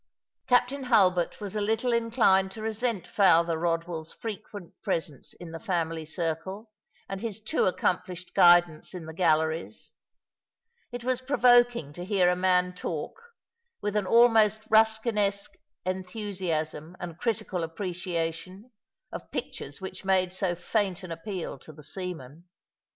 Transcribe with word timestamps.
Captain 0.47 0.85
Hulbert 0.85 1.39
was 1.39 1.55
a 1.55 1.61
little 1.61 1.93
inclined 1.93 2.49
to 2.49 2.63
resent 2.63 3.05
Father 3.05 3.55
Eodwell's 3.55 4.11
frequent 4.11 4.73
presence 4.81 5.33
in 5.33 5.51
the 5.51 5.59
family 5.59 6.05
circle, 6.05 6.71
and 7.07 7.21
his 7.21 7.39
too 7.39 7.65
accomplished 7.65 8.33
guidance 8.33 8.95
in 8.95 9.05
the 9.05 9.13
galleries. 9.13 9.91
It 10.91 11.03
was 11.03 11.21
provoking 11.21 11.93
to 11.93 12.03
hear 12.03 12.31
a 12.31 12.35
man 12.35 12.73
talk, 12.73 13.13
with 13.79 13.95
an 13.95 14.07
almost 14.07 14.71
Euskinesque 14.71 15.55
enthusiasm 15.85 16.97
and 16.99 17.19
critical 17.19 17.61
appreciation, 17.63 18.71
of 19.11 19.29
pictures 19.29 19.81
which 19.81 20.03
made 20.03 20.35
BO 20.41 20.55
faint 20.55 21.03
an 21.03 21.11
appeal 21.11 21.59
to 21.59 21.71
the 21.71 21.83
seaman. 21.83 22.45